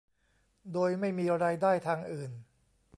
[0.73, 2.31] โดยไม่มีรายได้ทางอื่น